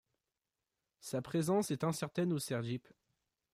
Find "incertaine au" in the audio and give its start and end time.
1.83-2.39